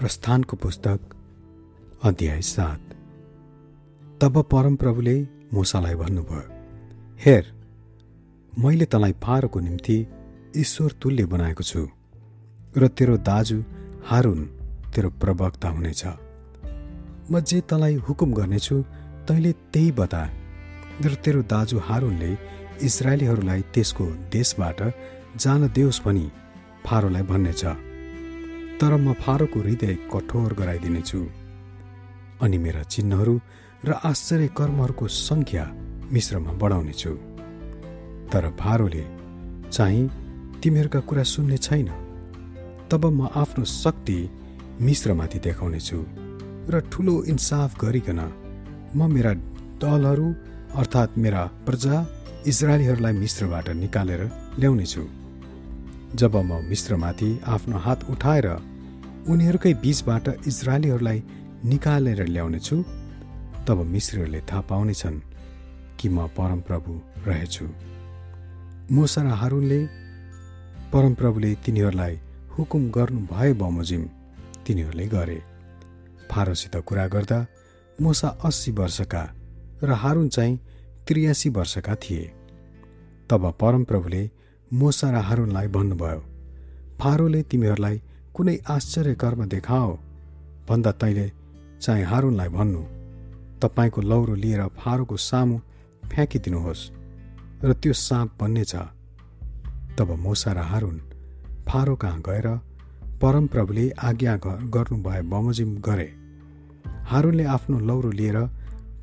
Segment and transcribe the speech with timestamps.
[0.00, 1.00] प्रस्थानको पुस्तक
[2.04, 2.92] अध्याय सात।
[4.20, 5.16] तब परमप्रभुले
[5.54, 6.40] मुसालाई भन्नुभयो
[7.24, 7.50] हेर
[8.52, 9.96] मैले तँलाई फारोको निम्ति
[10.56, 11.82] ईश्वर तुल्य बनाएको छु
[12.76, 13.58] र तेरो दाजु
[14.08, 14.40] हारुन
[14.94, 16.02] तेरो प्रवक्ता हुनेछ।
[17.30, 18.76] म जे तँलाई हुकुम गर्नेछु
[19.28, 20.22] तैँले त्यही बता
[21.04, 22.32] र तेरो दाजु हारुनले
[22.88, 24.82] इजरायलीहरूलाई त्यसको देशबाट
[25.36, 26.26] जान देओस् भनी
[26.86, 27.64] फारोलाई भन्नेछ।
[28.80, 31.20] तर म फारोको हृदय कठोर गराइदिनेछु।
[32.44, 33.34] अनि मेरा चिन्हहरू
[33.84, 35.64] र आश्चर्य कर्महरूको सङ्ख्या
[36.14, 37.12] मिश्रमा बढाउनेछु।
[38.32, 39.04] तर फारोले
[39.68, 40.10] चाहिँ
[40.62, 41.88] तिमीहरूका कुरा सुन्ने छैन।
[42.90, 44.18] तब म आफ्नो शक्ति
[44.80, 45.98] मिश्रमाथि देखाउनेछु
[46.72, 48.20] र ठुलो इन्साफ गरिकन
[48.96, 49.32] म मेरा
[49.82, 50.28] दलहरू
[50.80, 51.96] अर्थात् मेरा प्रजा
[52.50, 54.22] इजरायलीहरूलाई मिश्रबाट निकालेर
[54.58, 55.19] ल्याउनेछु।
[56.14, 58.46] जब म मिश्रमाथि आफ्नो हात उठाएर
[59.28, 61.18] उनीहरूकै बीचबाट इजरायलीहरूलाई
[61.64, 62.76] निकालेर ल्याउनेछु
[63.66, 65.18] तब मिश्रीहरूले थाहा पाउनेछन्
[65.98, 66.92] कि म परमप्रभु
[67.26, 67.66] रहेछु।
[68.92, 69.80] मोसा र हारुनले
[70.92, 72.14] परमप्रभुले तिनीहरूलाई
[72.58, 74.02] हुकुम गर्नु भए बमोजिम
[74.66, 75.38] तिनीहरूले गरे।
[76.30, 77.38] फारोसित कुरा गर्दा
[77.98, 79.22] मोसा अस्सी वर्षका
[79.82, 80.58] र हारुन चाहिँ
[81.06, 82.24] त्रियासी वर्षका थिए।
[83.30, 84.22] तब परमप्रभुले
[84.70, 86.20] मोसा र हारुनलाई भन्नुभयो
[87.00, 87.96] फारोले तिमीहरूलाई
[88.34, 89.92] कुनै आश्चर्य कर्म देखाओ।
[90.68, 91.26] भन्दा तैँले
[91.80, 92.82] चाहिँ हारुनलाई भन्नु
[93.62, 95.56] तपाईँको लौरो लिएर फारोको सामु
[96.10, 96.84] फ्याँकिदिनुहोस्
[97.64, 98.74] र त्यो साँप बन्नेछ
[99.98, 100.96] तब मोसा र हारुन
[101.68, 102.48] फारो कहाँ गएर
[103.22, 104.36] परमप्रभुले आज्ञा
[104.74, 106.08] गर्नुभए बमोजिम गरे।
[107.10, 108.38] हारुनले आफ्नो लौरो लिएर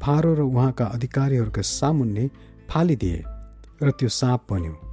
[0.02, 2.26] फारो र उहाँका अधिकारीहरूका सामुन्ने
[2.70, 3.24] फालिदिए
[3.84, 4.87] र त्यो साँप बन्यो।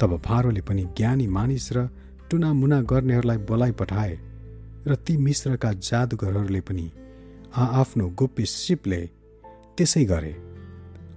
[0.00, 1.88] तब फारोले पनि ज्ञानी मानिस र
[2.30, 4.14] टुनामुना गर्नेहरूलाई बोलाइ पठाए
[4.86, 6.86] र ती मिश्रका जादुगरहरूले पनि
[7.62, 9.00] आआफ्नो गोप्य सिपले
[9.76, 10.32] त्यसै गरे।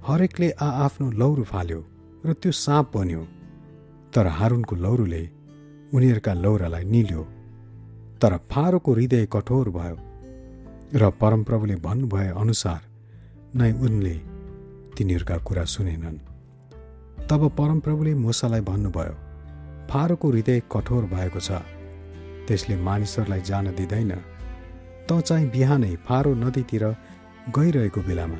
[0.07, 1.79] हरेकले आआफ्नो लौरो फाल्यो
[2.25, 3.21] र त्यो साँप बन्यो
[4.13, 5.23] तर हारुनको लौरोले
[5.95, 7.23] उनीहरूका लौरालाई निल्यो।
[8.21, 9.97] तर फारोको हृदय कठोर भयो
[11.01, 12.81] र परमप्रभुले भन्नुभए अनुसार
[13.55, 14.15] नै उनले
[14.95, 16.17] तिनीहरूका कुरा सुनेनन्।
[17.29, 19.15] तब परमप्रभुले मोसालाई भन्नुभयो
[19.89, 21.51] फारोको हृदय कठोर भएको छ।
[22.47, 24.11] त्यसले मानिसहरूलाई जान दिँदैन।
[25.07, 26.83] त चाहिँ बिहानै फारो नदीतिर
[27.55, 28.39] गइरहेको बेलामा।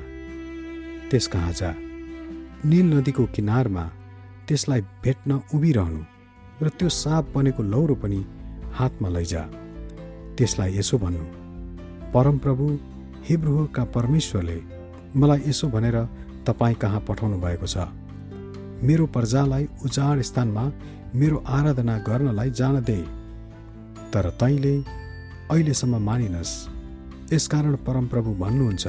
[1.09, 1.69] त्यस कहाँ जा।
[2.65, 3.85] निल नदीको किनारमा
[4.47, 6.01] त्यसलाई भेट्न उभिरहनु
[6.63, 8.19] र त्यो साँप बनेको लौरो पनि
[8.73, 9.43] हातमा लैजा।
[10.37, 11.25] त्यसलाई यसो भन्नु
[12.13, 12.65] परमप्रभु
[13.27, 14.57] हिब्रुका परमेश्वरले
[15.15, 15.97] मलाई यसो भनेर
[16.47, 17.77] तपाईँ कहाँ पठाउनु भएको छ?
[18.83, 20.63] मेरो प्रजालाई उजाड स्थानमा
[21.15, 22.99] मेरो आराधना गर्नलाई जान दे।
[24.13, 24.75] तर तैँले
[25.51, 26.53] अहिलेसम्म मानिनस्।
[27.33, 28.87] यसकारण परमप्रभु भन्नुहुन्छ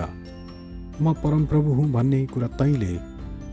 [1.01, 2.93] म परमप्रभु हुँ भन्ने कुरा तैँले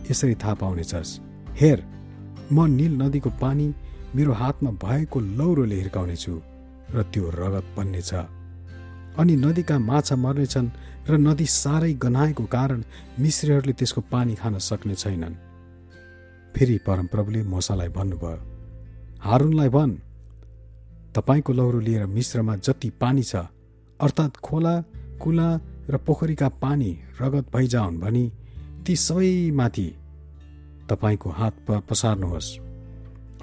[0.10, 1.20] यसरी थाहा पाउनेछस्।
[1.62, 1.80] हेर
[2.52, 3.68] म निल नदीको पानी
[4.16, 6.34] मेरो हातमा भएको लौरोले हिर्काउनेछु
[6.96, 8.12] र त्यो रगत बन्नेछ।
[9.20, 10.70] अनि नदीका माछा मर्नेछन्
[11.10, 12.84] र नदी साह्रै गनाएको कारण
[13.20, 15.51] मिश्रीहरूले त्यसको पानी खान सक्ने छैनन्।
[16.56, 18.40] फेरि परमप्रभुले मोसालाई भन्नुभयो
[19.22, 19.94] हारुनलाई भन्
[21.16, 23.36] तपाईँको लौरो लिएर मिश्रमा जति पानी छ
[24.00, 24.76] अर्थात् खोला
[25.22, 25.50] कुला
[25.90, 26.92] र पोखरीका पानी
[27.22, 28.26] रगत भइजाउन् भनी
[28.86, 29.88] ती सबैमाथि
[30.90, 31.56] तपाईँको हात
[31.90, 32.50] पसार्नुहोस्।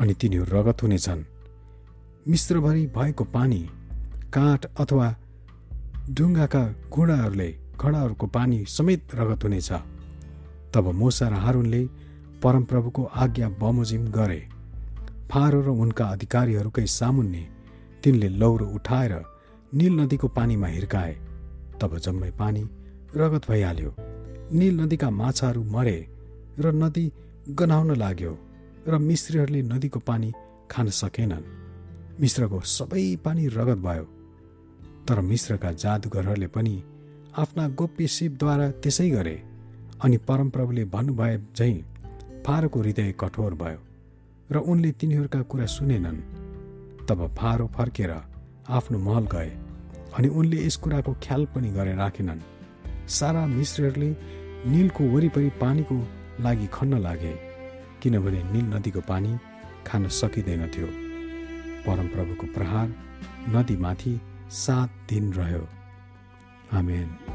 [0.00, 1.22] अनि तिनीहरू रगत हुनेछन्
[2.28, 3.60] मिश्रभरि भएको पानी
[4.34, 5.08] काठ अथवा
[6.10, 9.70] ढुङ्गाका घुँडाहरूले घडाहरूको पानी समेत रगत हुनेछ।
[10.74, 11.82] तब मोसा र हारुनले
[12.42, 14.40] परमप्रभुको आज्ञा बमोजिम गरे।
[15.30, 17.48] फारो र उनका अधिकारीहरूकै सामुन्ने
[18.02, 19.14] तिनले लौरो उठाएर
[19.74, 21.14] निल नदीको पानीमा हिर्काए।
[21.80, 22.62] तब जम्मै पानी
[23.16, 23.94] रगत भइहाल्यो।
[24.52, 25.98] निल नदीका माछाहरू मरे
[26.58, 27.12] र नदी
[27.50, 28.32] गनाउन लाग्यो
[28.88, 30.32] र मिश्रीहरूले नदीको पानी
[30.70, 31.44] खान सकेनन्।
[32.20, 34.06] मिश्रको सबै पानी रगत भयो।
[35.08, 36.82] तर मिश्रका जादुगरहरूले पनि
[37.38, 39.36] आफ्ना गोप्य शिवद्वारा त्यसै गरे
[40.04, 41.97] अनि परमप्रभुले भन्नुभए झैँ
[42.48, 43.80] फारोको हृदय कठोर भयो
[44.52, 46.20] र उनले तिनीहरूका कुरा सुनेनन्।
[47.04, 48.12] तब फारो फर्केर
[48.70, 49.50] आफ्नो महल गए
[50.16, 52.40] अनि उनले यस कुराको ख्याल पनि गरेर राखेनन्।
[53.10, 54.10] सारा मिश्रहरूले
[54.66, 55.96] निलको वरिपरि पानीको
[56.40, 57.34] लागि खन्न लागे
[58.00, 59.36] किनभने निल नदीको पानी
[59.86, 60.88] खान सकिँदैनथ्यो
[61.84, 62.88] परमप्रभुको प्रहार
[63.52, 64.20] नदीमाथि
[64.64, 65.64] सात दिन रह्यो।
[66.72, 67.27] आमेन।